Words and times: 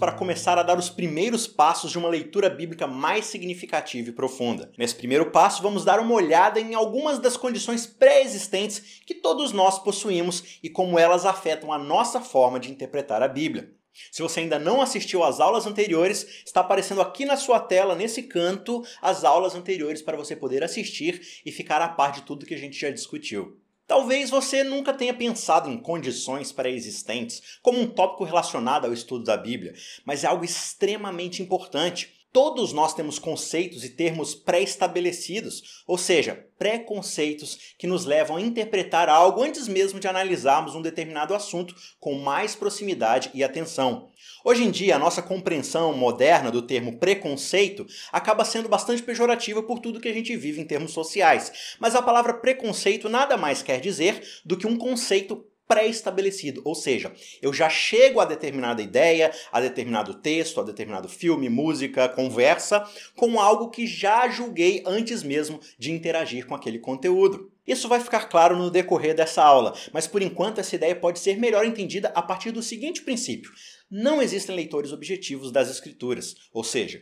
para 0.00 0.12
começar 0.12 0.56
a 0.58 0.62
dar 0.62 0.78
os 0.78 0.88
primeiros 0.88 1.46
passos 1.46 1.90
de 1.90 1.98
uma 1.98 2.08
leitura 2.08 2.48
bíblica 2.48 2.86
mais 2.86 3.26
significativa 3.26 4.08
e 4.08 4.12
profunda. 4.12 4.72
Nesse 4.78 4.94
primeiro 4.94 5.30
passo, 5.30 5.62
vamos 5.62 5.84
dar 5.84 6.00
uma 6.00 6.14
olhada 6.14 6.58
em 6.58 6.74
algumas 6.74 7.18
das 7.18 7.36
condições 7.36 7.86
pré-existentes 7.86 9.02
que 9.04 9.14
todos 9.14 9.52
nós 9.52 9.78
possuímos 9.78 10.58
e 10.62 10.70
como 10.70 10.98
elas 10.98 11.26
afetam 11.26 11.70
a 11.70 11.78
nossa 11.78 12.18
forma 12.18 12.58
de 12.58 12.70
interpretar 12.70 13.22
a 13.22 13.28
Bíblia. 13.28 13.70
Se 14.10 14.22
você 14.22 14.40
ainda 14.40 14.58
não 14.58 14.80
assistiu 14.80 15.22
às 15.22 15.38
aulas 15.38 15.66
anteriores, 15.66 16.42
está 16.46 16.60
aparecendo 16.60 17.02
aqui 17.02 17.26
na 17.26 17.36
sua 17.36 17.60
tela, 17.60 17.94
nesse 17.94 18.22
canto, 18.22 18.82
as 19.02 19.22
aulas 19.22 19.54
anteriores 19.54 20.00
para 20.00 20.16
você 20.16 20.34
poder 20.34 20.64
assistir 20.64 21.20
e 21.44 21.52
ficar 21.52 21.82
a 21.82 21.88
par 21.88 22.12
de 22.12 22.22
tudo 22.22 22.46
que 22.46 22.54
a 22.54 22.58
gente 22.58 22.80
já 22.80 22.90
discutiu. 22.90 23.60
Talvez 23.90 24.30
você 24.30 24.62
nunca 24.62 24.94
tenha 24.94 25.12
pensado 25.12 25.68
em 25.68 25.76
condições 25.76 26.52
pré-existentes 26.52 27.58
como 27.60 27.80
um 27.80 27.88
tópico 27.88 28.22
relacionado 28.22 28.84
ao 28.84 28.92
estudo 28.92 29.24
da 29.24 29.36
Bíblia, 29.36 29.74
mas 30.04 30.22
é 30.22 30.28
algo 30.28 30.44
extremamente 30.44 31.42
importante. 31.42 32.19
Todos 32.32 32.72
nós 32.72 32.94
temos 32.94 33.18
conceitos 33.18 33.82
e 33.82 33.88
termos 33.88 34.36
pré-estabelecidos, 34.36 35.82
ou 35.84 35.98
seja, 35.98 36.46
preconceitos 36.56 37.74
que 37.76 37.88
nos 37.88 38.04
levam 38.04 38.36
a 38.36 38.40
interpretar 38.40 39.08
algo 39.08 39.42
antes 39.42 39.66
mesmo 39.66 39.98
de 39.98 40.06
analisarmos 40.06 40.76
um 40.76 40.82
determinado 40.82 41.34
assunto 41.34 41.74
com 41.98 42.14
mais 42.14 42.54
proximidade 42.54 43.30
e 43.34 43.42
atenção. 43.42 44.10
Hoje 44.44 44.62
em 44.62 44.70
dia, 44.70 44.94
a 44.94 44.98
nossa 44.98 45.20
compreensão 45.20 45.92
moderna 45.92 46.52
do 46.52 46.62
termo 46.62 46.98
preconceito 46.98 47.84
acaba 48.12 48.44
sendo 48.44 48.68
bastante 48.68 49.02
pejorativa 49.02 49.60
por 49.62 49.80
tudo 49.80 50.00
que 50.00 50.08
a 50.08 50.14
gente 50.14 50.36
vive 50.36 50.60
em 50.60 50.66
termos 50.66 50.92
sociais, 50.92 51.76
mas 51.80 51.96
a 51.96 52.02
palavra 52.02 52.34
preconceito 52.34 53.08
nada 53.08 53.36
mais 53.36 53.60
quer 53.60 53.80
dizer 53.80 54.22
do 54.44 54.56
que 54.56 54.68
um 54.68 54.78
conceito 54.78 55.49
pré-estabelecido, 55.70 56.62
ou 56.64 56.74
seja, 56.74 57.12
eu 57.40 57.52
já 57.52 57.70
chego 57.70 58.18
a 58.18 58.24
determinada 58.24 58.82
ideia, 58.82 59.30
a 59.52 59.60
determinado 59.60 60.14
texto, 60.14 60.60
a 60.60 60.64
determinado 60.64 61.08
filme, 61.08 61.48
música, 61.48 62.08
conversa, 62.08 62.84
com 63.14 63.38
algo 63.38 63.70
que 63.70 63.86
já 63.86 64.28
julguei 64.28 64.82
antes 64.84 65.22
mesmo 65.22 65.60
de 65.78 65.92
interagir 65.92 66.44
com 66.44 66.56
aquele 66.56 66.80
conteúdo. 66.80 67.52
Isso 67.64 67.86
vai 67.86 68.00
ficar 68.00 68.28
claro 68.28 68.56
no 68.56 68.68
decorrer 68.68 69.14
dessa 69.14 69.44
aula, 69.44 69.72
mas 69.92 70.08
por 70.08 70.20
enquanto 70.20 70.58
essa 70.58 70.74
ideia 70.74 70.96
pode 70.96 71.20
ser 71.20 71.38
melhor 71.38 71.64
entendida 71.64 72.08
a 72.16 72.20
partir 72.20 72.50
do 72.50 72.64
seguinte 72.64 73.02
princípio: 73.02 73.52
não 73.88 74.20
existem 74.20 74.56
leitores 74.56 74.90
objetivos 74.90 75.52
das 75.52 75.70
escrituras, 75.70 76.34
ou 76.52 76.64
seja, 76.64 77.00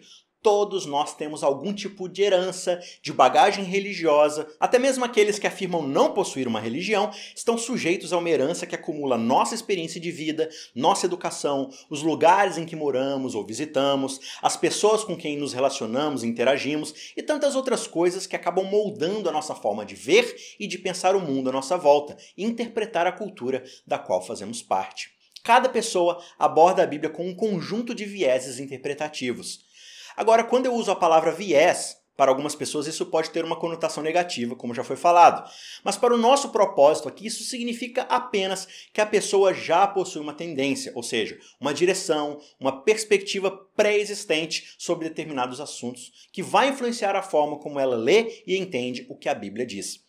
Todos 0.51 0.87
nós 0.87 1.15
temos 1.15 1.43
algum 1.43 1.75
tipo 1.75 2.09
de 2.09 2.23
herança, 2.23 2.81
de 3.03 3.13
bagagem 3.13 3.65
religiosa. 3.65 4.49
Até 4.59 4.79
mesmo 4.79 5.05
aqueles 5.05 5.39
que 5.39 5.47
afirmam 5.47 5.87
não 5.87 6.15
possuir 6.15 6.49
uma 6.49 6.59
religião 6.59 7.11
estão 7.37 7.59
sujeitos 7.59 8.15
a 8.15 8.17
uma 8.17 8.31
herança 8.31 8.67
que 8.67 8.75
acumula 8.75 9.19
nossa 9.19 9.55
experiência 9.55 10.01
de 10.01 10.11
vida, 10.11 10.49
nossa 10.75 11.05
educação, 11.05 11.69
os 11.91 12.03
lugares 12.03 12.57
em 12.57 12.65
que 12.65 12.75
moramos 12.75 13.35
ou 13.35 13.45
visitamos, 13.45 14.21
as 14.41 14.57
pessoas 14.57 15.05
com 15.05 15.15
quem 15.15 15.37
nos 15.37 15.53
relacionamos 15.53 16.23
e 16.23 16.27
interagimos 16.27 17.12
e 17.15 17.23
tantas 17.23 17.55
outras 17.55 17.87
coisas 17.87 18.27
que 18.27 18.35
acabam 18.35 18.65
moldando 18.65 19.29
a 19.29 19.33
nossa 19.33 19.55
forma 19.55 19.85
de 19.85 19.95
ver 19.95 20.35
e 20.59 20.67
de 20.67 20.79
pensar 20.79 21.15
o 21.15 21.21
mundo 21.21 21.51
à 21.51 21.53
nossa 21.53 21.77
volta 21.77 22.17
e 22.35 22.43
interpretar 22.43 23.07
a 23.07 23.12
cultura 23.12 23.62
da 23.87 23.99
qual 23.99 24.23
fazemos 24.23 24.62
parte. 24.62 25.11
Cada 25.45 25.69
pessoa 25.69 26.25
aborda 26.39 26.83
a 26.83 26.87
Bíblia 26.87 27.11
com 27.11 27.29
um 27.29 27.35
conjunto 27.35 27.95
de 27.95 28.07
vieses 28.07 28.59
interpretativos. 28.59 29.69
Agora, 30.17 30.45
quando 30.45 30.67
eu 30.67 30.75
uso 30.75 30.91
a 30.91 30.97
palavra 30.97 31.33
viés, 31.33 31.98
para 32.19 32.33
algumas 32.33 32.56
pessoas 32.56 32.89
isso 32.89 33.06
pode 33.06 33.31
ter 33.31 33.45
uma 33.45 33.55
conotação 33.55 34.03
negativa, 34.03 34.56
como 34.56 34.75
já 34.75 34.83
foi 34.83 34.97
falado. 34.97 35.49
Mas 35.84 35.97
para 35.97 36.12
o 36.12 36.19
nosso 36.19 36.49
propósito 36.49 37.09
aqui, 37.09 37.28
isso 37.28 37.44
significa 37.44 38.03
apenas 38.03 38.66
que 38.93 39.00
a 39.00 39.06
pessoa 39.06 39.55
já 39.55 39.87
possui 39.87 40.21
uma 40.21 40.34
tendência, 40.34 40.91
ou 40.97 41.03
seja, 41.05 41.38
uma 41.60 41.72
direção, 41.72 42.41
uma 42.59 42.83
perspectiva 42.83 43.53
pré-existente 43.77 44.75
sobre 44.77 45.09
determinados 45.09 45.60
assuntos, 45.60 46.28
que 46.33 46.43
vai 46.43 46.71
influenciar 46.71 47.15
a 47.15 47.22
forma 47.22 47.60
como 47.60 47.78
ela 47.78 47.97
lê 47.97 48.43
e 48.44 48.59
entende 48.59 49.06
o 49.09 49.16
que 49.16 49.28
a 49.28 49.34
Bíblia 49.34 49.65
diz. 49.65 50.08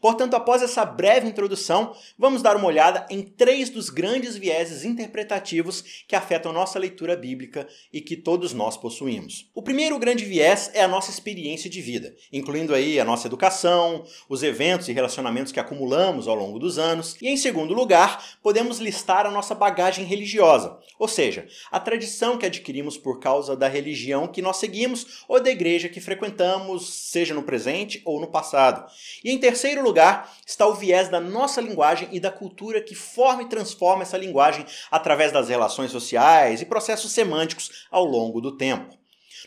Portanto, 0.00 0.34
após 0.34 0.62
essa 0.62 0.84
breve 0.84 1.28
introdução, 1.28 1.94
vamos 2.18 2.42
dar 2.42 2.56
uma 2.56 2.66
olhada 2.66 3.06
em 3.10 3.22
três 3.22 3.70
dos 3.70 3.90
grandes 3.90 4.36
vieses 4.36 4.84
interpretativos 4.84 6.04
que 6.06 6.16
afetam 6.16 6.52
nossa 6.52 6.78
leitura 6.78 7.16
bíblica 7.16 7.66
e 7.92 8.00
que 8.00 8.16
todos 8.16 8.52
nós 8.52 8.76
possuímos. 8.76 9.50
O 9.54 9.62
primeiro 9.62 9.98
grande 9.98 10.24
viés 10.24 10.70
é 10.74 10.82
a 10.82 10.88
nossa 10.88 11.10
experiência 11.10 11.70
de 11.70 11.80
vida, 11.80 12.14
incluindo 12.32 12.74
aí 12.74 12.98
a 12.98 13.04
nossa 13.04 13.26
educação, 13.26 14.04
os 14.28 14.42
eventos 14.42 14.88
e 14.88 14.92
relacionamentos 14.92 15.52
que 15.52 15.60
acumulamos 15.60 16.28
ao 16.28 16.34
longo 16.34 16.58
dos 16.58 16.78
anos, 16.78 17.16
e 17.20 17.28
em 17.28 17.36
segundo 17.36 17.74
lugar, 17.74 18.38
podemos 18.42 18.78
listar 18.78 19.26
a 19.26 19.30
nossa 19.30 19.54
bagagem 19.54 20.04
religiosa, 20.04 20.78
ou 20.98 21.08
seja, 21.08 21.46
a 21.70 21.78
tradição 21.78 22.36
que 22.36 22.46
adquirimos 22.46 22.96
por 22.96 23.20
causa 23.20 23.56
da 23.56 23.68
religião 23.68 24.26
que 24.26 24.42
nós 24.42 24.56
seguimos 24.56 25.24
ou 25.28 25.40
da 25.40 25.50
igreja 25.50 25.88
que 25.88 26.00
frequentamos, 26.00 26.88
seja 27.10 27.34
no 27.34 27.42
presente 27.42 28.02
ou 28.04 28.20
no 28.20 28.26
passado. 28.26 28.90
E 29.24 29.30
em 29.30 29.38
terceiro 29.38 29.67
terceiro 29.68 29.82
lugar 29.82 30.34
está 30.46 30.66
o 30.66 30.74
viés 30.74 31.10
da 31.10 31.20
nossa 31.20 31.60
linguagem 31.60 32.08
e 32.10 32.18
da 32.18 32.30
cultura 32.30 32.80
que 32.80 32.94
forma 32.94 33.42
e 33.42 33.48
transforma 33.48 34.02
essa 34.02 34.16
linguagem 34.16 34.64
através 34.90 35.30
das 35.30 35.50
relações 35.50 35.90
sociais 35.90 36.62
e 36.62 36.66
processos 36.66 37.12
semânticos 37.12 37.86
ao 37.90 38.04
longo 38.04 38.40
do 38.40 38.56
tempo. 38.56 38.96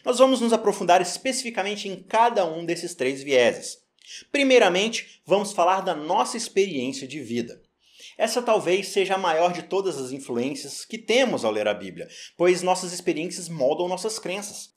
Nós 0.06 0.20
vamos 0.20 0.40
nos 0.40 0.54
aprofundar 0.54 1.02
especificamente 1.02 1.90
em 1.90 2.04
cada 2.04 2.46
um 2.46 2.64
desses 2.64 2.94
três 2.94 3.24
vieses. 3.24 3.80
Primeiramente, 4.32 5.22
vamos 5.26 5.54
falar 5.54 5.82
da 5.82 5.96
nossa 5.96 6.38
experiência 6.38 7.08
de 7.08 7.20
vida. 7.20 7.60
Essa 8.16 8.44
talvez 8.44 8.90
seja 8.90 9.16
a 9.16 9.18
maior 9.18 9.52
de 9.54 9.64
todas 9.64 9.98
as 9.98 10.12
influências 10.12 10.86
que 10.86 11.00
temos 11.00 11.44
ao 11.44 11.52
ler 11.52 11.68
a 11.68 11.74
Bíblia, 11.74 12.08
pois 12.38 12.62
nossas 12.62 12.94
experiências 12.94 13.50
moldam 13.50 13.88
nossas 13.88 14.20
crenças. 14.20 14.70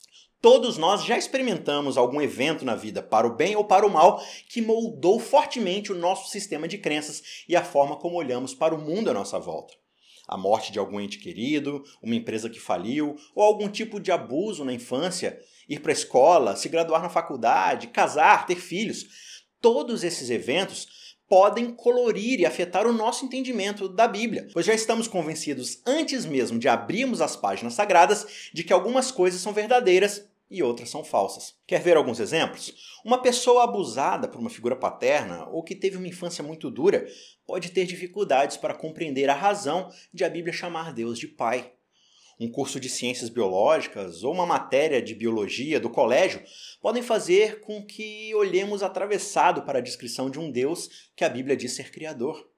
Todos 0.45 0.77
nós 0.77 1.03
já 1.03 1.17
experimentamos 1.17 1.97
algum 1.97 2.21
evento 2.21 2.67
na 2.67 2.75
vida, 2.75 3.03
para 3.03 3.27
o 3.27 3.35
bem 3.35 3.57
ou 3.57 3.65
para 3.65 3.87
o 3.87 3.91
mal, 3.91 4.23
que 4.47 4.61
moldou 4.61 5.19
fortemente 5.19 5.91
o 5.91 5.95
nosso 5.95 6.31
sistema 6.31 6.69
de 6.69 6.77
crenças 6.77 7.23
e 7.49 7.57
a 7.57 7.65
forma 7.65 7.97
como 7.97 8.17
olhamos 8.17 8.53
para 8.53 8.75
o 8.75 8.79
mundo 8.79 9.09
à 9.09 9.15
nossa 9.15 9.39
volta. 9.39 9.73
A 10.29 10.37
morte 10.37 10.71
de 10.71 10.79
algum 10.79 11.01
ente 11.01 11.19
querido, 11.19 11.83
uma 12.03 12.15
empresa 12.15 12.51
que 12.51 12.61
faliu, 12.61 13.17
ou 13.35 13.43
algum 13.43 13.71
tipo 13.71 13.99
de 13.99 14.13
abuso 14.13 14.67
na 14.67 14.75
infância, 14.75 15.41
ir 15.67 15.81
para 15.81 15.93
a 15.93 15.95
escola, 15.95 16.57
se 16.57 16.69
graduar 16.69 17.01
na 17.01 17.09
faculdade, 17.09 17.87
casar, 17.87 18.45
ter 18.45 18.57
filhos. 18.57 19.07
Todos 19.63 20.05
esses 20.05 20.29
eventos 20.29 21.17
podem 21.27 21.71
colorir 21.75 22.41
e 22.41 22.45
afetar 22.45 22.87
o 22.87 22.93
nosso 22.93 23.25
entendimento 23.25 23.89
da 23.89 24.07
Bíblia, 24.07 24.47
pois 24.53 24.67
já 24.67 24.75
estamos 24.75 25.09
convencidos 25.09 25.81
antes 25.87 26.27
mesmo 26.27 26.59
de 26.59 26.69
abrirmos 26.69 27.23
as 27.23 27.35
páginas 27.35 27.73
sagradas 27.73 28.51
de 28.53 28.63
que 28.63 28.75
algumas 28.75 29.11
coisas 29.11 29.41
são 29.41 29.55
verdadeiras 29.55 30.34
e 30.51 30.63
outras 30.63 30.91
são 30.91 31.05
falsas. 31.05 31.55
Quer 31.67 31.81
ver 31.81 31.97
alguns 31.97 32.21
exemplos? 32.21 32.75
Uma 33.05 33.21
pessoa 33.21 33.65
abusada 33.65 34.29
por 34.29 34.41
uma 34.41 34.51
figura 34.51 34.77
paterna 34.77 35.47
ou 35.49 35.63
que 35.63 35.75
teve 35.75 35.97
uma 35.97 36.09
infância 36.09 36.45
muito 36.45 36.71
dura 36.71 37.07
pode 37.47 37.71
ter 37.71 37.87
dificuldades 37.87 38.57
para 38.57 38.75
compreender 38.75 39.29
a 39.29 39.35
razão 39.35 39.89
de 40.13 40.25
a 40.25 40.29
Bíblia 40.29 40.53
chamar 40.53 40.93
Deus 40.93 41.19
de 41.19 41.29
Pai. 41.29 41.73
Um 42.39 42.51
curso 42.51 42.81
de 42.81 42.89
ciências 42.89 43.31
biológicas 43.31 44.25
ou 44.25 44.33
uma 44.33 44.45
matéria 44.45 45.01
de 45.01 45.15
biologia 45.15 45.79
do 45.79 45.89
colégio 45.89 46.43
podem 46.81 47.03
fazer 47.03 47.61
com 47.61 47.85
que 47.85 48.35
olhemos 48.35 48.83
atravessado 48.83 49.63
para 49.63 49.79
a 49.79 49.83
descrição 49.83 50.29
de 50.29 50.41
um 50.41 50.51
Deus 50.51 51.11
que 51.15 51.25
a 51.25 51.29
Bíblia 51.29 51.57
diz 51.57 51.73
ser 51.73 51.93
criador. 51.93 52.54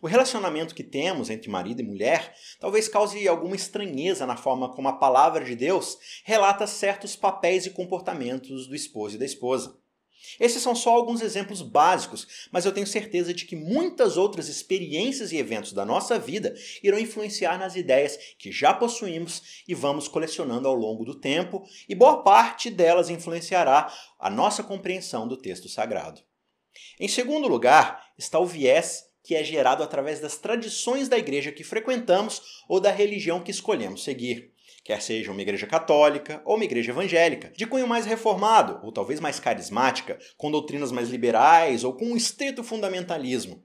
O 0.00 0.06
relacionamento 0.06 0.74
que 0.74 0.84
temos 0.84 1.30
entre 1.30 1.50
marido 1.50 1.80
e 1.80 1.84
mulher 1.84 2.34
talvez 2.60 2.88
cause 2.88 3.26
alguma 3.26 3.56
estranheza 3.56 4.26
na 4.26 4.36
forma 4.36 4.72
como 4.72 4.88
a 4.88 4.96
palavra 4.96 5.44
de 5.44 5.56
Deus 5.56 5.98
relata 6.24 6.66
certos 6.66 7.16
papéis 7.16 7.66
e 7.66 7.70
comportamentos 7.70 8.66
do 8.66 8.74
esposo 8.74 9.16
e 9.16 9.18
da 9.18 9.24
esposa. 9.24 9.78
Esses 10.40 10.62
são 10.62 10.74
só 10.74 10.90
alguns 10.90 11.20
exemplos 11.20 11.60
básicos, 11.60 12.48
mas 12.50 12.64
eu 12.64 12.72
tenho 12.72 12.86
certeza 12.86 13.34
de 13.34 13.44
que 13.44 13.54
muitas 13.54 14.16
outras 14.16 14.48
experiências 14.48 15.32
e 15.32 15.36
eventos 15.36 15.72
da 15.72 15.84
nossa 15.84 16.18
vida 16.18 16.54
irão 16.82 16.98
influenciar 16.98 17.58
nas 17.58 17.76
ideias 17.76 18.16
que 18.38 18.50
já 18.50 18.72
possuímos 18.72 19.62
e 19.68 19.74
vamos 19.74 20.08
colecionando 20.08 20.66
ao 20.66 20.74
longo 20.74 21.04
do 21.04 21.14
tempo, 21.20 21.62
e 21.88 21.94
boa 21.94 22.22
parte 22.22 22.70
delas 22.70 23.10
influenciará 23.10 23.92
a 24.18 24.30
nossa 24.30 24.62
compreensão 24.62 25.28
do 25.28 25.36
texto 25.36 25.68
sagrado. 25.68 26.22
Em 26.98 27.06
segundo 27.06 27.46
lugar, 27.46 28.12
está 28.18 28.38
o 28.38 28.46
viés 28.46 29.04
que 29.24 29.34
é 29.34 29.42
gerado 29.42 29.82
através 29.82 30.20
das 30.20 30.36
tradições 30.36 31.08
da 31.08 31.18
igreja 31.18 31.50
que 31.50 31.64
frequentamos 31.64 32.62
ou 32.68 32.78
da 32.78 32.90
religião 32.90 33.40
que 33.42 33.50
escolhemos 33.50 34.04
seguir. 34.04 34.52
Quer 34.84 35.00
seja 35.00 35.32
uma 35.32 35.40
igreja 35.40 35.66
católica 35.66 36.42
ou 36.44 36.56
uma 36.56 36.64
igreja 36.64 36.92
evangélica, 36.92 37.50
de 37.56 37.66
cunho 37.66 37.88
mais 37.88 38.04
reformado 38.04 38.78
ou 38.84 38.92
talvez 38.92 39.18
mais 39.18 39.40
carismática, 39.40 40.18
com 40.36 40.50
doutrinas 40.50 40.92
mais 40.92 41.08
liberais 41.08 41.84
ou 41.84 41.94
com 41.94 42.04
um 42.04 42.16
estrito 42.16 42.62
fundamentalismo. 42.62 43.62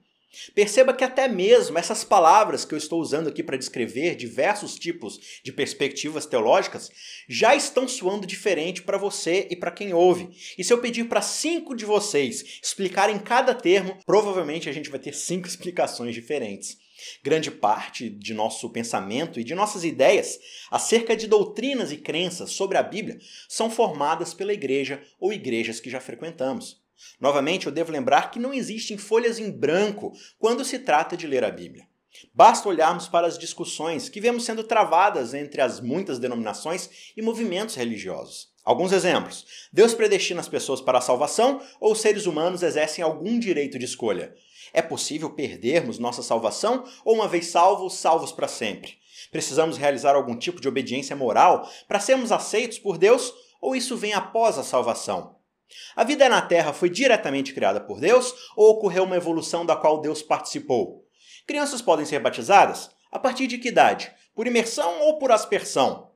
Perceba 0.54 0.94
que 0.94 1.02
até 1.02 1.26
mesmo 1.26 1.76
essas 1.76 2.04
palavras 2.04 2.64
que 2.64 2.72
eu 2.72 2.78
estou 2.78 3.00
usando 3.00 3.28
aqui 3.28 3.42
para 3.42 3.56
descrever 3.56 4.14
diversos 4.14 4.76
tipos 4.76 5.18
de 5.42 5.52
perspectivas 5.52 6.24
teológicas 6.24 6.90
já 7.28 7.54
estão 7.54 7.88
soando 7.88 8.26
diferente 8.26 8.82
para 8.82 8.96
você 8.96 9.48
e 9.50 9.56
para 9.56 9.72
quem 9.72 9.92
ouve. 9.92 10.28
E 10.56 10.62
se 10.62 10.72
eu 10.72 10.80
pedir 10.80 11.04
para 11.08 11.20
cinco 11.20 11.74
de 11.74 11.84
vocês 11.84 12.60
explicarem 12.62 13.18
cada 13.18 13.54
termo, 13.54 13.98
provavelmente 14.06 14.68
a 14.68 14.72
gente 14.72 14.88
vai 14.88 15.00
ter 15.00 15.14
cinco 15.14 15.48
explicações 15.48 16.14
diferentes. 16.14 16.78
Grande 17.24 17.50
parte 17.50 18.08
de 18.08 18.34
nosso 18.34 18.70
pensamento 18.70 19.40
e 19.40 19.44
de 19.44 19.54
nossas 19.54 19.84
ideias 19.84 20.38
acerca 20.70 21.16
de 21.16 21.26
doutrinas 21.26 21.90
e 21.90 21.96
crenças 21.96 22.50
sobre 22.50 22.76
a 22.76 22.82
Bíblia 22.82 23.18
são 23.48 23.70
formadas 23.70 24.34
pela 24.34 24.52
igreja 24.52 25.02
ou 25.18 25.32
igrejas 25.32 25.80
que 25.80 25.90
já 25.90 26.00
frequentamos. 26.00 26.79
Novamente, 27.20 27.66
eu 27.66 27.72
devo 27.72 27.92
lembrar 27.92 28.30
que 28.30 28.38
não 28.38 28.52
existem 28.54 28.96
folhas 28.96 29.38
em 29.38 29.50
branco 29.50 30.12
quando 30.38 30.64
se 30.64 30.78
trata 30.78 31.16
de 31.16 31.26
ler 31.26 31.44
a 31.44 31.50
Bíblia. 31.50 31.88
Basta 32.34 32.68
olharmos 32.68 33.08
para 33.08 33.26
as 33.26 33.38
discussões 33.38 34.08
que 34.08 34.20
vemos 34.20 34.44
sendo 34.44 34.64
travadas 34.64 35.32
entre 35.32 35.60
as 35.60 35.80
muitas 35.80 36.18
denominações 36.18 37.12
e 37.16 37.22
movimentos 37.22 37.74
religiosos. 37.76 38.50
Alguns 38.64 38.92
exemplos: 38.92 39.46
Deus 39.72 39.94
predestina 39.94 40.40
as 40.40 40.48
pessoas 40.48 40.80
para 40.80 40.98
a 40.98 41.02
salvação 41.02 41.60
ou 41.80 41.92
os 41.92 42.00
seres 42.00 42.26
humanos 42.26 42.62
exercem 42.62 43.02
algum 43.02 43.38
direito 43.38 43.78
de 43.78 43.84
escolha? 43.84 44.34
É 44.72 44.82
possível 44.82 45.30
perdermos 45.30 45.98
nossa 45.98 46.22
salvação 46.22 46.84
ou, 47.04 47.14
uma 47.14 47.28
vez 47.28 47.46
salvos, 47.46 47.94
salvos 47.94 48.32
para 48.32 48.48
sempre? 48.48 48.98
Precisamos 49.30 49.76
realizar 49.76 50.14
algum 50.14 50.36
tipo 50.36 50.60
de 50.60 50.68
obediência 50.68 51.16
moral 51.16 51.68
para 51.88 52.00
sermos 52.00 52.32
aceitos 52.32 52.78
por 52.78 52.98
Deus 52.98 53.32
ou 53.60 53.74
isso 53.74 53.96
vem 53.96 54.12
após 54.12 54.58
a 54.58 54.62
salvação? 54.62 55.39
A 55.94 56.04
vida 56.04 56.28
na 56.28 56.42
Terra 56.42 56.72
foi 56.72 56.90
diretamente 56.90 57.52
criada 57.52 57.80
por 57.80 58.00
Deus 58.00 58.34
ou 58.56 58.70
ocorreu 58.70 59.04
uma 59.04 59.16
evolução 59.16 59.64
da 59.64 59.76
qual 59.76 60.00
Deus 60.00 60.22
participou? 60.22 61.06
Crianças 61.46 61.82
podem 61.82 62.06
ser 62.06 62.20
batizadas? 62.20 62.90
A 63.10 63.18
partir 63.18 63.46
de 63.46 63.58
que 63.58 63.68
idade? 63.68 64.12
Por 64.34 64.46
imersão 64.46 65.00
ou 65.00 65.18
por 65.18 65.32
aspersão? 65.32 66.10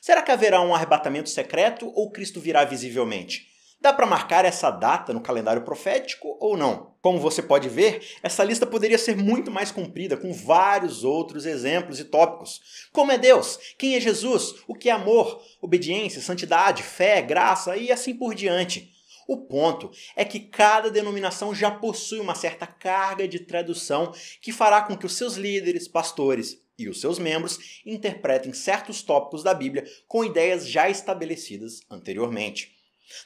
Será 0.00 0.22
que 0.22 0.30
haverá 0.30 0.60
um 0.60 0.74
arrebatamento 0.74 1.28
secreto 1.28 1.90
ou 1.94 2.10
Cristo 2.10 2.40
virá 2.40 2.64
visivelmente? 2.64 3.48
Dá 3.80 3.92
para 3.92 4.06
marcar 4.06 4.44
essa 4.44 4.70
data 4.70 5.12
no 5.12 5.20
calendário 5.20 5.62
profético 5.62 6.36
ou 6.40 6.56
não? 6.56 6.94
Como 7.00 7.20
você 7.20 7.40
pode 7.40 7.68
ver, 7.68 8.04
essa 8.24 8.42
lista 8.42 8.66
poderia 8.66 8.98
ser 8.98 9.16
muito 9.16 9.52
mais 9.52 9.70
comprida, 9.70 10.16
com 10.16 10.32
vários 10.32 11.04
outros 11.04 11.46
exemplos 11.46 12.00
e 12.00 12.04
tópicos. 12.04 12.88
Como 12.92 13.12
é 13.12 13.18
Deus? 13.18 13.56
Quem 13.78 13.94
é 13.94 14.00
Jesus? 14.00 14.56
O 14.66 14.74
que 14.74 14.88
é 14.88 14.92
amor? 14.92 15.40
Obediência, 15.60 16.20
santidade, 16.20 16.82
fé, 16.82 17.22
graça 17.22 17.76
e 17.76 17.92
assim 17.92 18.14
por 18.14 18.34
diante. 18.34 18.97
O 19.28 19.36
ponto 19.36 19.90
é 20.16 20.24
que 20.24 20.40
cada 20.40 20.90
denominação 20.90 21.54
já 21.54 21.70
possui 21.70 22.18
uma 22.18 22.34
certa 22.34 22.66
carga 22.66 23.28
de 23.28 23.40
tradução 23.40 24.10
que 24.40 24.50
fará 24.50 24.80
com 24.80 24.96
que 24.96 25.04
os 25.04 25.18
seus 25.18 25.34
líderes, 25.34 25.86
pastores 25.86 26.62
e 26.78 26.88
os 26.88 26.98
seus 26.98 27.18
membros 27.18 27.82
interpretem 27.84 28.54
certos 28.54 29.02
tópicos 29.02 29.42
da 29.42 29.52
Bíblia 29.52 29.86
com 30.06 30.24
ideias 30.24 30.66
já 30.66 30.88
estabelecidas 30.88 31.82
anteriormente. 31.90 32.74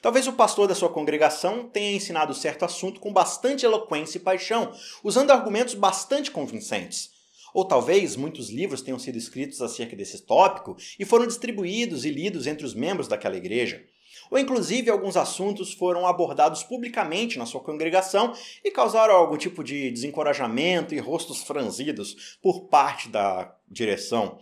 Talvez 0.01 0.27
o 0.27 0.33
pastor 0.33 0.67
da 0.67 0.75
sua 0.75 0.89
congregação 0.89 1.69
tenha 1.69 1.93
ensinado 1.93 2.35
certo 2.35 2.65
assunto 2.65 2.99
com 2.99 3.13
bastante 3.13 3.65
eloquência 3.65 4.19
e 4.19 4.23
paixão, 4.23 4.77
usando 5.05 5.31
argumentos 5.31 5.75
bastante 5.75 6.33
convincentes. 6.33 7.11
Ou 7.55 7.65
talvez 7.65 8.17
muitos 8.17 8.51
livros 8.51 8.83
tenham 8.83 8.99
sido 8.99 9.19
escritos 9.19 9.63
acerca 9.63 9.95
desse 9.95 10.23
tópico 10.23 10.77
e 10.99 11.05
foram 11.05 11.29
distribuídos 11.29 12.05
e 12.05 12.11
lidos 12.11 12.49
entre 12.49 12.67
os 12.67 12.75
membros 12.75 13.07
daquela 13.07 13.37
igreja. 13.37 13.87
Ou 14.33 14.39
inclusive 14.39 14.89
alguns 14.89 15.15
assuntos 15.15 15.75
foram 15.75 16.07
abordados 16.07 16.63
publicamente 16.63 17.39
na 17.39 17.45
sua 17.45 17.61
congregação 17.61 18.33
e 18.65 18.71
causaram 18.71 19.15
algum 19.15 19.37
tipo 19.37 19.63
de 19.63 19.91
desencorajamento 19.91 20.95
e 20.95 20.99
rostos 20.99 21.43
franzidos 21.43 22.39
por 22.41 22.63
parte 22.63 23.11
da 23.11 23.55
direção. 23.69 24.39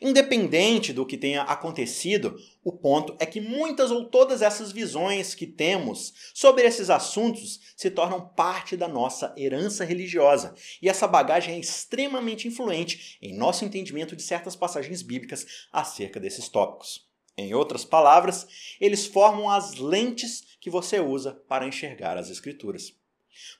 Independente 0.00 0.94
do 0.94 1.04
que 1.04 1.18
tenha 1.18 1.42
acontecido, 1.42 2.40
o 2.64 2.72
ponto 2.72 3.14
é 3.18 3.26
que 3.26 3.38
muitas 3.38 3.90
ou 3.90 4.06
todas 4.06 4.40
essas 4.40 4.72
visões 4.72 5.34
que 5.34 5.46
temos 5.46 6.14
sobre 6.32 6.64
esses 6.64 6.88
assuntos 6.88 7.60
se 7.76 7.90
tornam 7.90 8.26
parte 8.26 8.78
da 8.78 8.88
nossa 8.88 9.34
herança 9.36 9.84
religiosa, 9.84 10.54
e 10.80 10.88
essa 10.88 11.06
bagagem 11.06 11.56
é 11.56 11.58
extremamente 11.58 12.48
influente 12.48 13.18
em 13.20 13.36
nosso 13.36 13.62
entendimento 13.62 14.16
de 14.16 14.22
certas 14.22 14.56
passagens 14.56 15.02
bíblicas 15.02 15.46
acerca 15.70 16.18
desses 16.18 16.48
tópicos. 16.48 17.13
Em 17.36 17.52
outras 17.52 17.84
palavras, 17.84 18.46
eles 18.80 19.06
formam 19.06 19.50
as 19.50 19.74
lentes 19.74 20.56
que 20.60 20.70
você 20.70 21.00
usa 21.00 21.32
para 21.48 21.66
enxergar 21.66 22.16
as 22.16 22.30
Escrituras. 22.30 22.92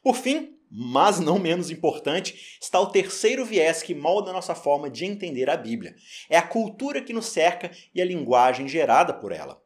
Por 0.02 0.14
fim, 0.14 0.56
mas 0.70 1.18
não 1.18 1.38
menos 1.38 1.70
importante, 1.70 2.58
está 2.60 2.80
o 2.80 2.90
terceiro 2.90 3.44
viés 3.44 3.82
que 3.82 3.94
molda 3.94 4.32
nossa 4.32 4.54
forma 4.54 4.88
de 4.88 5.04
entender 5.04 5.50
a 5.50 5.56
Bíblia. 5.56 5.94
É 6.30 6.36
a 6.36 6.46
cultura 6.46 7.02
que 7.02 7.12
nos 7.12 7.26
cerca 7.26 7.70
e 7.94 8.00
a 8.00 8.04
linguagem 8.04 8.68
gerada 8.68 9.12
por 9.12 9.32
ela. 9.32 9.60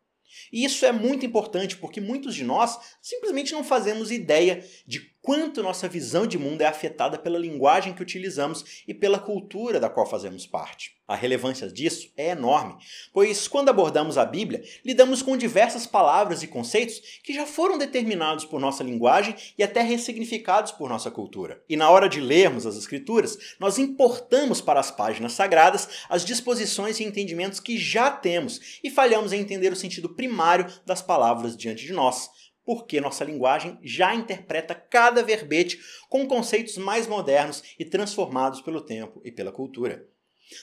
E 0.53 0.65
isso 0.65 0.85
é 0.85 0.93
muito 0.93 1.27
importante 1.27 1.77
porque 1.77 2.01
muitos 2.01 2.35
de 2.35 2.45
nós 2.45 2.79
simplesmente 3.01 3.53
não 3.53 3.65
fazemos 3.65 4.11
ideia 4.11 4.65
de 4.87 5.01
quanto 5.29 5.63
nossa 5.63 5.87
visão 5.87 6.27
de 6.27 6.39
mundo 6.39 6.63
é 6.63 6.65
afetada 6.65 7.19
pela 7.19 7.39
linguagem 7.39 7.93
que 7.93 8.01
utilizamos 8.01 8.83
e 8.89 8.95
pela 8.95 9.19
cultura 9.19 9.79
da 9.79 9.91
qual 9.91 10.07
fazemos 10.07 10.47
parte. 10.47 10.97
A 11.07 11.15
relevância 11.15 11.69
disso 11.71 12.11
é 12.17 12.31
enorme, 12.31 12.77
pois 13.13 13.47
quando 13.47 13.69
abordamos 13.69 14.17
a 14.17 14.25
Bíblia, 14.25 14.65
lidamos 14.83 15.21
com 15.21 15.37
diversas 15.37 15.87
palavras 15.87 16.43
e 16.43 16.47
conceitos 16.47 17.21
que 17.23 17.35
já 17.35 17.45
foram 17.45 17.77
determinados 17.77 18.47
por 18.47 18.59
nossa 18.59 18.83
linguagem 18.83 19.37
e 19.59 19.63
até 19.63 19.83
ressignificados 19.83 20.73
por 20.73 20.89
nossa 20.89 21.11
cultura. 21.11 21.63
E 21.69 21.77
na 21.77 21.91
hora 21.91 22.09
de 22.09 22.23
lermos 22.23 22.65
as 22.65 22.79
Escrituras, 22.79 23.37
nós 23.61 23.79
importamos 23.79 24.63
para 24.63 24.81
as 24.81 24.91
páginas 24.91 25.35
sagradas 25.35 26.07
as 26.09 26.25
disposições 26.25 27.01
e 27.01 27.05
entendimentos 27.05 27.61
que 27.61 27.77
já 27.77 28.11
temos 28.11 28.81
e 28.83 28.89
falhamos 28.89 29.35
em 29.35 29.41
entender 29.41 29.71
o 29.71 29.77
sentido 29.77 30.09
primário 30.09 30.67
das 30.87 31.03
palavras 31.03 31.55
diante 31.55 31.85
de 31.85 31.93
nós 31.93 32.31
porque 32.69 33.01
nossa 33.01 33.25
linguagem 33.25 33.79
já 33.83 34.15
interpreta 34.15 34.75
cada 34.75 35.23
verbete 35.23 35.81
com 36.11 36.29
conceitos 36.29 36.77
mais 36.77 37.07
modernos 37.07 37.63
e 37.79 37.85
transformados 37.87 38.61
pelo 38.61 38.83
tempo 38.83 39.23
e 39.25 39.33
pela 39.33 39.51
cultura. 39.51 40.07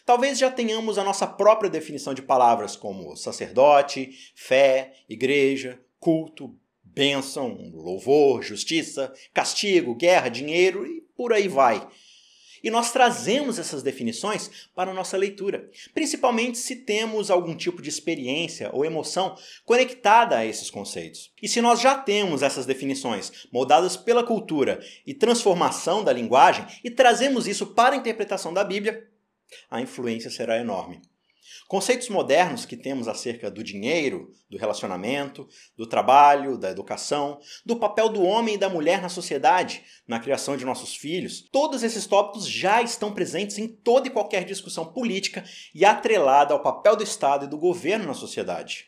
Talvez 0.05 0.37
já 0.37 0.51
tenhamos 0.51 0.99
a 0.99 1.03
nossa 1.03 1.25
própria 1.25 1.67
definição 1.67 2.13
de 2.13 2.21
palavras 2.21 2.75
como 2.75 3.15
sacerdote, 3.15 4.11
fé, 4.35 4.93
igreja, 5.09 5.79
culto, 5.99 6.55
bênção, 6.83 7.71
louvor, 7.73 8.43
justiça, 8.43 9.11
castigo, 9.33 9.95
guerra, 9.95 10.29
dinheiro 10.29 10.85
e 10.85 11.01
por 11.17 11.33
aí 11.33 11.47
vai. 11.47 11.89
E 12.65 12.71
nós 12.71 12.91
trazemos 12.91 13.59
essas 13.59 13.83
definições 13.83 14.49
para 14.73 14.89
a 14.89 14.93
nossa 14.93 15.15
leitura, 15.15 15.69
principalmente 15.93 16.57
se 16.57 16.77
temos 16.77 17.29
algum 17.29 17.55
tipo 17.55 17.79
de 17.79 17.89
experiência 17.89 18.71
ou 18.73 18.83
emoção 18.83 19.37
conectada 19.63 20.35
a 20.35 20.43
esses 20.43 20.71
conceitos. 20.71 21.31
E 21.39 21.47
se 21.47 21.61
nós 21.61 21.79
já 21.79 21.93
temos 21.93 22.41
essas 22.41 22.65
definições 22.65 23.47
moldadas 23.53 23.95
pela 23.95 24.23
cultura 24.23 24.83
e 25.05 25.13
transformação 25.13 26.03
da 26.03 26.11
linguagem 26.11 26.65
e 26.83 26.89
trazemos 26.89 27.45
isso 27.45 27.67
para 27.67 27.93
a 27.93 27.97
interpretação 27.99 28.51
da 28.51 28.63
Bíblia, 28.63 29.07
a 29.69 29.79
influência 29.79 30.31
será 30.31 30.57
enorme. 30.57 30.99
Conceitos 31.67 32.09
modernos 32.09 32.63
que 32.63 32.77
temos 32.77 33.07
acerca 33.07 33.49
do 33.49 33.63
dinheiro, 33.63 34.31
do 34.47 34.55
relacionamento, 34.55 35.47
do 35.75 35.87
trabalho, 35.87 36.59
da 36.59 36.69
educação, 36.69 37.39
do 37.65 37.75
papel 37.75 38.07
do 38.07 38.21
homem 38.21 38.53
e 38.53 38.57
da 38.57 38.69
mulher 38.69 39.01
na 39.01 39.09
sociedade, 39.09 39.83
na 40.07 40.19
criação 40.19 40.55
de 40.55 40.63
nossos 40.63 40.95
filhos, 40.95 41.41
todos 41.51 41.81
esses 41.81 42.05
tópicos 42.05 42.47
já 42.47 42.83
estão 42.83 43.11
presentes 43.11 43.57
em 43.57 43.67
toda 43.67 44.07
e 44.07 44.11
qualquer 44.11 44.45
discussão 44.45 44.85
política 44.85 45.43
e 45.73 45.83
atrelada 45.83 46.53
ao 46.53 46.61
papel 46.61 46.95
do 46.95 47.03
Estado 47.03 47.45
e 47.45 47.49
do 47.49 47.57
governo 47.57 48.05
na 48.05 48.13
sociedade. 48.13 48.85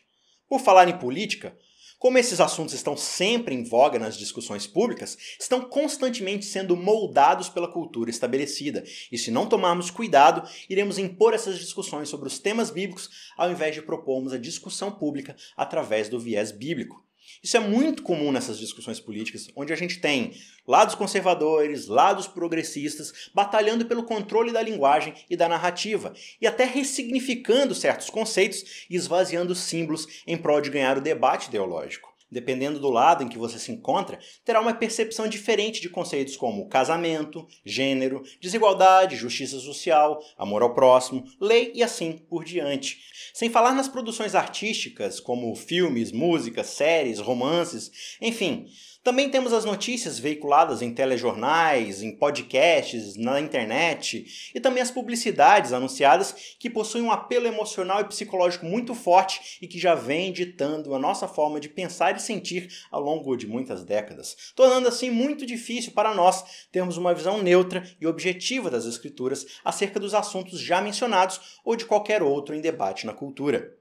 Por 0.48 0.60
falar 0.60 0.88
em 0.88 0.98
política, 0.98 1.58
como 1.98 2.18
esses 2.18 2.40
assuntos 2.40 2.74
estão 2.74 2.96
sempre 2.96 3.54
em 3.54 3.64
voga 3.64 3.98
nas 3.98 4.16
discussões 4.16 4.66
públicas, 4.66 5.18
estão 5.38 5.60
constantemente 5.62 6.46
sendo 6.46 6.76
moldados 6.76 7.48
pela 7.48 7.72
cultura 7.72 8.10
estabelecida, 8.10 8.84
e 9.10 9.18
se 9.18 9.30
não 9.30 9.48
tomarmos 9.48 9.90
cuidado, 9.90 10.48
iremos 10.68 10.98
impor 10.98 11.34
essas 11.34 11.58
discussões 11.58 12.08
sobre 12.08 12.28
os 12.28 12.38
temas 12.38 12.70
bíblicos 12.70 13.10
ao 13.36 13.50
invés 13.50 13.74
de 13.74 13.82
propormos 13.82 14.32
a 14.32 14.38
discussão 14.38 14.90
pública 14.90 15.34
através 15.56 16.08
do 16.08 16.20
viés 16.20 16.52
bíblico. 16.52 17.07
Isso 17.42 17.56
é 17.56 17.60
muito 17.60 18.02
comum 18.02 18.32
nessas 18.32 18.58
discussões 18.58 19.00
políticas, 19.00 19.48
onde 19.54 19.72
a 19.72 19.76
gente 19.76 20.00
tem 20.00 20.32
lados 20.66 20.94
conservadores, 20.94 21.86
lados 21.86 22.26
progressistas, 22.26 23.30
batalhando 23.34 23.86
pelo 23.86 24.04
controle 24.04 24.52
da 24.52 24.62
linguagem 24.62 25.14
e 25.28 25.36
da 25.36 25.48
narrativa, 25.48 26.12
e 26.40 26.46
até 26.46 26.64
ressignificando 26.64 27.74
certos 27.74 28.10
conceitos 28.10 28.86
e 28.88 28.96
esvaziando 28.96 29.54
símbolos 29.54 30.06
em 30.26 30.36
prol 30.36 30.60
de 30.60 30.70
ganhar 30.70 30.98
o 30.98 31.02
debate 31.02 31.48
ideológico 31.48 32.07
dependendo 32.30 32.78
do 32.78 32.90
lado 32.90 33.22
em 33.24 33.28
que 33.28 33.38
você 33.38 33.58
se 33.58 33.72
encontra, 33.72 34.18
terá 34.44 34.60
uma 34.60 34.74
percepção 34.74 35.26
diferente 35.28 35.80
de 35.80 35.88
conceitos 35.88 36.36
como 36.36 36.68
casamento, 36.68 37.46
gênero, 37.64 38.22
desigualdade, 38.40 39.16
justiça 39.16 39.58
social, 39.58 40.22
amor 40.36 40.62
ao 40.62 40.74
próximo, 40.74 41.24
lei 41.40 41.72
e 41.74 41.82
assim 41.82 42.18
por 42.28 42.44
diante. 42.44 42.98
Sem 43.32 43.50
falar 43.50 43.72
nas 43.72 43.88
produções 43.88 44.34
artísticas, 44.34 45.20
como 45.20 45.54
filmes, 45.54 46.12
músicas, 46.12 46.66
séries, 46.68 47.18
romances, 47.18 48.18
enfim, 48.20 48.66
também 49.08 49.30
temos 49.30 49.54
as 49.54 49.64
notícias 49.64 50.18
veiculadas 50.18 50.82
em 50.82 50.92
telejornais, 50.92 52.02
em 52.02 52.14
podcasts, 52.14 53.16
na 53.16 53.40
internet 53.40 54.52
e 54.54 54.60
também 54.60 54.82
as 54.82 54.90
publicidades 54.90 55.72
anunciadas 55.72 56.34
que 56.58 56.68
possuem 56.68 57.04
um 57.04 57.10
apelo 57.10 57.46
emocional 57.46 58.00
e 58.00 58.04
psicológico 58.04 58.66
muito 58.66 58.94
forte 58.94 59.56
e 59.62 59.66
que 59.66 59.78
já 59.78 59.94
vem 59.94 60.30
ditando 60.30 60.94
a 60.94 60.98
nossa 60.98 61.26
forma 61.26 61.58
de 61.58 61.70
pensar 61.70 62.12
sentir 62.18 62.68
ao 62.90 63.00
longo 63.00 63.36
de 63.36 63.46
muitas 63.46 63.84
décadas, 63.84 64.52
tornando 64.54 64.88
assim 64.88 65.10
muito 65.10 65.46
difícil 65.46 65.92
para 65.92 66.14
nós 66.14 66.68
termos 66.72 66.96
uma 66.96 67.14
visão 67.14 67.42
neutra 67.42 67.88
e 68.00 68.06
objetiva 68.06 68.70
das 68.70 68.86
Escrituras 68.86 69.46
acerca 69.64 70.00
dos 70.00 70.14
assuntos 70.14 70.60
já 70.60 70.80
mencionados 70.80 71.60
ou 71.64 71.76
de 71.76 71.86
qualquer 71.86 72.22
outro 72.22 72.54
em 72.54 72.60
debate 72.60 73.06
na 73.06 73.12
cultura. 73.12 73.77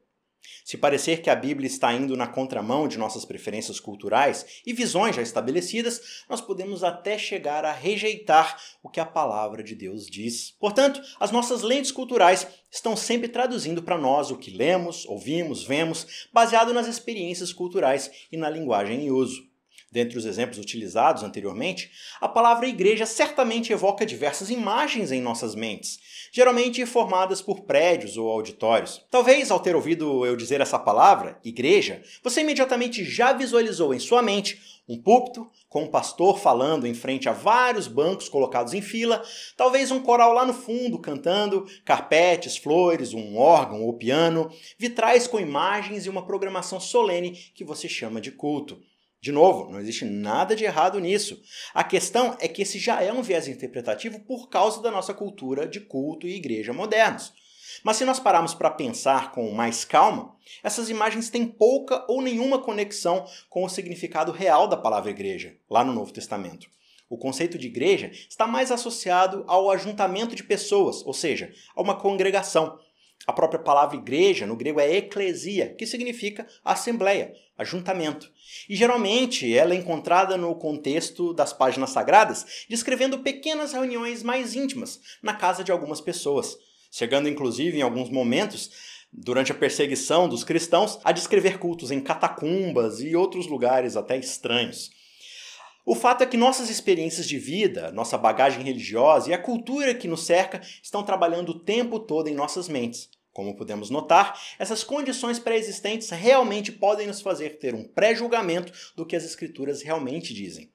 Se 0.63 0.77
parecer 0.77 1.21
que 1.21 1.29
a 1.29 1.35
Bíblia 1.35 1.67
está 1.67 1.93
indo 1.93 2.15
na 2.15 2.27
contramão 2.27 2.87
de 2.87 2.97
nossas 2.97 3.25
preferências 3.25 3.79
culturais 3.79 4.61
e 4.65 4.73
visões 4.73 5.15
já 5.15 5.21
estabelecidas, 5.21 6.23
nós 6.29 6.41
podemos 6.41 6.83
até 6.83 7.17
chegar 7.17 7.65
a 7.65 7.71
rejeitar 7.71 8.59
o 8.83 8.89
que 8.89 8.99
a 8.99 9.05
palavra 9.05 9.63
de 9.63 9.75
Deus 9.75 10.07
diz. 10.07 10.51
Portanto, 10.59 11.01
as 11.19 11.31
nossas 11.31 11.61
lentes 11.61 11.91
culturais 11.91 12.47
estão 12.71 12.95
sempre 12.95 13.27
traduzindo 13.27 13.81
para 13.81 13.97
nós 13.97 14.31
o 14.31 14.37
que 14.37 14.51
lemos, 14.51 15.05
ouvimos, 15.05 15.63
vemos, 15.63 16.27
baseado 16.33 16.73
nas 16.73 16.87
experiências 16.87 17.53
culturais 17.53 18.11
e 18.31 18.37
na 18.37 18.49
linguagem 18.49 19.05
em 19.05 19.11
uso. 19.11 19.56
Dentre 19.89 20.17
os 20.17 20.25
exemplos 20.25 20.59
utilizados 20.59 21.23
anteriormente, 21.23 21.89
a 22.19 22.27
palavra 22.27 22.67
igreja 22.67 23.05
certamente 23.05 23.71
evoca 23.71 24.05
diversas 24.05 24.49
imagens 24.49 25.13
em 25.13 25.21
nossas 25.21 25.55
mentes, 25.55 25.97
geralmente 26.31 26.85
formadas 26.85 27.41
por 27.41 27.61
prédios 27.61 28.17
ou 28.17 28.29
auditórios. 28.29 29.05
Talvez, 29.09 29.49
ao 29.49 29.61
ter 29.61 29.77
ouvido 29.77 30.25
eu 30.25 30.35
dizer 30.35 30.59
essa 30.59 30.77
palavra, 30.77 31.39
igreja, 31.41 32.03
você 32.21 32.41
imediatamente 32.41 33.05
já 33.05 33.31
visualizou 33.31 33.93
em 33.93 33.99
sua 33.99 34.21
mente 34.21 34.61
um 34.89 35.01
púlpito 35.01 35.49
com 35.69 35.83
um 35.83 35.87
pastor 35.87 36.37
falando 36.37 36.85
em 36.85 36.93
frente 36.93 37.27
a 37.29 37.33
vários 37.33 37.87
bancos 37.87 38.27
colocados 38.27 38.73
em 38.73 38.81
fila, 38.81 39.23
talvez 39.55 39.89
um 39.89 40.01
coral 40.01 40.33
lá 40.33 40.45
no 40.45 40.53
fundo 40.53 40.99
cantando, 40.99 41.65
carpetes, 41.85 42.57
flores, 42.57 43.13
um 43.13 43.37
órgão 43.37 43.83
ou 43.83 43.93
piano, 43.93 44.49
vitrais 44.77 45.27
com 45.27 45.39
imagens 45.39 46.05
e 46.05 46.09
uma 46.09 46.25
programação 46.25 46.79
solene 46.79 47.31
que 47.53 47.63
você 47.65 47.87
chama 47.87 48.19
de 48.19 48.31
culto. 48.31 48.81
De 49.19 49.31
novo, 49.31 49.71
não 49.71 49.79
existe 49.79 50.05
nada 50.05 50.55
de 50.55 50.63
errado 50.63 50.99
nisso. 50.99 51.41
A 51.73 51.83
questão 51.83 52.37
é 52.39 52.47
que 52.47 52.61
esse 52.61 52.77
já 52.77 53.01
é 53.01 53.11
um 53.11 53.21
viés 53.21 53.47
interpretativo 53.47 54.19
por 54.19 54.47
causa 54.47 54.81
da 54.81 54.91
nossa 54.91 55.13
cultura 55.13 55.67
de 55.67 55.79
culto 55.79 56.27
e 56.27 56.35
igreja 56.35 56.71
modernos. 56.71 57.33
Mas 57.83 57.97
se 57.97 58.05
nós 58.05 58.19
pararmos 58.19 58.53
para 58.53 58.69
pensar 58.69 59.31
com 59.31 59.51
mais 59.51 59.83
calma, 59.83 60.35
essas 60.63 60.89
imagens 60.89 61.29
têm 61.29 61.45
pouca 61.45 62.05
ou 62.07 62.21
nenhuma 62.21 62.59
conexão 62.59 63.25
com 63.49 63.63
o 63.63 63.69
significado 63.69 64.31
real 64.31 64.67
da 64.67 64.77
palavra 64.77 65.11
igreja, 65.11 65.57
lá 65.69 65.83
no 65.83 65.93
Novo 65.93 66.13
Testamento. 66.13 66.69
O 67.09 67.17
conceito 67.17 67.57
de 67.57 67.67
igreja 67.67 68.11
está 68.29 68.45
mais 68.45 68.71
associado 68.71 69.45
ao 69.47 69.71
ajuntamento 69.71 70.35
de 70.35 70.43
pessoas, 70.43 71.05
ou 71.05 71.13
seja, 71.13 71.53
a 71.75 71.81
uma 71.81 71.95
congregação, 71.95 72.77
a 73.27 73.33
própria 73.33 73.59
palavra 73.59 73.97
igreja 73.97 74.47
no 74.47 74.55
grego 74.55 74.79
é 74.79 74.95
eclesia, 74.95 75.75
que 75.77 75.85
significa 75.85 76.47
assembleia, 76.63 77.33
ajuntamento. 77.57 78.31
E 78.69 78.75
geralmente 78.75 79.53
ela 79.53 79.73
é 79.73 79.77
encontrada 79.77 80.37
no 80.37 80.55
contexto 80.55 81.33
das 81.33 81.51
páginas 81.51 81.89
sagradas, 81.89 82.65
descrevendo 82.69 83.19
pequenas 83.19 83.73
reuniões 83.73 84.23
mais 84.23 84.55
íntimas 84.55 85.01
na 85.21 85.33
casa 85.33 85.61
de 85.61 85.73
algumas 85.73 85.99
pessoas, 85.99 86.57
chegando 86.89 87.27
inclusive 87.27 87.77
em 87.77 87.81
alguns 87.81 88.09
momentos 88.09 88.71
durante 89.11 89.51
a 89.51 89.55
perseguição 89.55 90.29
dos 90.29 90.45
cristãos 90.45 90.97
a 91.03 91.11
descrever 91.11 91.59
cultos 91.59 91.91
em 91.91 91.99
catacumbas 91.99 93.01
e 93.01 93.13
outros 93.13 93.47
lugares 93.47 93.97
até 93.97 94.15
estranhos. 94.17 94.89
O 95.85 95.95
fato 95.95 96.21
é 96.21 96.25
que 96.25 96.35
nossas 96.35 96.69
experiências 96.69 97.27
de 97.27 97.39
vida, 97.39 97.91
nossa 97.93 98.17
bagagem 98.17 98.63
religiosa 98.63 99.29
e 99.29 99.33
a 99.33 99.37
cultura 99.37 99.95
que 99.95 100.07
nos 100.07 100.25
cerca 100.25 100.61
estão 100.83 101.01
trabalhando 101.03 101.49
o 101.49 101.59
tempo 101.59 101.97
todo 101.99 102.27
em 102.27 102.33
nossas 102.33 102.67
mentes. 102.67 103.09
Como 103.37 103.55
podemos 103.55 103.91
notar, 103.91 104.35
essas 104.57 104.83
condições 104.83 105.37
pré-existentes 105.37 106.09
realmente 106.09 106.71
podem 106.71 107.05
nos 107.05 107.21
fazer 107.21 107.59
ter 107.59 107.75
um 107.75 107.83
pré-julgamento 107.83 108.73
do 108.95 109.05
que 109.05 109.15
as 109.15 109.23
Escrituras 109.23 109.83
realmente 109.83 110.33
dizem. 110.33 110.71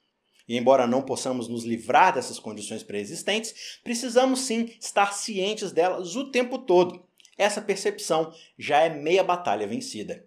E 0.46 0.56
embora 0.56 0.86
não 0.86 1.02
possamos 1.02 1.48
nos 1.48 1.64
livrar 1.64 2.14
dessas 2.14 2.38
condições 2.38 2.84
pré-existentes, 2.84 3.80
precisamos 3.82 4.42
sim 4.42 4.72
estar 4.80 5.12
cientes 5.12 5.72
delas 5.72 6.14
o 6.14 6.30
tempo 6.30 6.56
todo. 6.56 7.04
Essa 7.36 7.60
percepção 7.60 8.32
já 8.56 8.78
é 8.78 8.88
meia 8.88 9.24
batalha 9.24 9.66
vencida. 9.66 10.24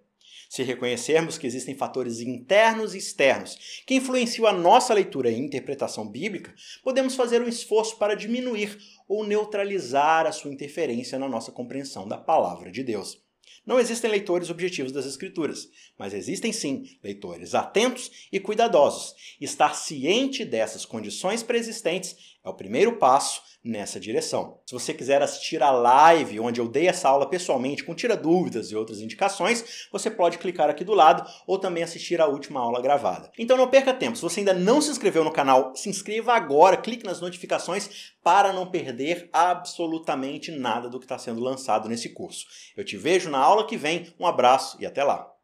Se 0.50 0.64
reconhecermos 0.64 1.38
que 1.38 1.48
existem 1.48 1.76
fatores 1.76 2.20
internos 2.20 2.94
e 2.94 2.98
externos 2.98 3.84
que 3.86 3.96
influenciam 3.96 4.48
a 4.48 4.54
nossa 4.54 4.94
leitura 4.94 5.30
e 5.30 5.40
interpretação 5.40 6.08
bíblica, 6.08 6.54
podemos 6.84 7.16
fazer 7.16 7.42
um 7.42 7.48
esforço 7.48 7.98
para 7.98 8.16
diminuir 8.16 8.78
ou 9.08 9.26
neutralizar 9.26 10.26
a 10.26 10.32
sua 10.32 10.52
interferência 10.52 11.20
na 11.20 11.28
nossa 11.28 11.52
compreensão 11.52 12.08
da 12.08 12.18
palavra 12.18 12.72
de 12.72 12.84
Deus. 12.84 13.24
Não 13.66 13.80
existem 13.80 14.12
leitores 14.12 14.52
objetivos 14.52 14.92
das 14.92 15.08
Escrituras, 15.08 15.68
mas 15.98 16.14
existem 16.14 16.54
sim 16.54 16.84
leitores 17.04 17.56
atentos 17.56 18.28
e 18.32 18.40
cuidadosos. 18.40 19.16
Estar 19.42 19.74
ciente 19.76 20.46
dessas 20.46 20.86
condições 20.86 21.42
preexistentes 21.42 22.16
é 22.44 22.50
o 22.50 22.54
primeiro 22.54 22.98
passo 22.98 23.42
nessa 23.66 24.00
direção. 24.00 24.60
Se 24.66 24.74
você 24.74 24.94
quiser 24.94 25.22
assistir 25.22 25.64
a 25.64 25.72
live 25.72 26.40
onde 26.40 26.62
eu 26.62 26.68
dei 26.68 26.88
essa 26.88 27.10
aula 27.10 27.28
pessoalmente 27.28 27.84
com 27.84 27.96
tira 27.96 28.16
dúvidas 28.16 28.70
e 28.70 28.76
outras 28.76 29.02
indicações, 29.02 29.88
você 29.92 30.12
pode 30.12 30.38
clicar 30.38 30.70
aqui 30.70 30.84
do 30.84 30.94
lado 30.94 31.28
ou 31.48 31.58
também 31.58 31.84
assistir 31.84 32.22
a 32.22 32.28
última 32.28 32.60
aula 32.60 32.82
gravada. 32.82 33.32
Então 33.40 33.58
não 33.58 33.68
perca 33.68 33.94
tempo. 33.94 34.16
Se 34.16 34.22
você 34.22 34.42
ainda 34.42 34.54
não 34.54 34.80
se 34.80 34.92
inscreveu 34.92 35.24
no 35.24 35.32
canal, 35.32 35.76
se 35.76 35.90
inscreva 35.90 36.34
agora, 36.34 36.78
clique 36.78 37.06
nas 37.06 37.20
notificações 37.20 38.14
para 38.24 38.54
não 38.54 38.70
perder 38.70 39.30
absolutamente 39.34 40.52
nada 40.52 40.90
do 40.90 41.00
que 41.00 41.06
está 41.06 41.18
sendo 41.18 41.42
lançado 41.42 41.90
nesse 41.90 42.10
curso. 42.10 42.46
Eu 42.78 42.86
te 42.86 42.98
vejo 42.98 43.30
na 43.30 43.40
aula 43.40 43.66
que 43.66 43.78
vem. 43.78 44.14
Um 44.20 44.28
abraço 44.28 44.78
e 44.80 44.86
até 44.86 45.04
lá. 45.04 45.32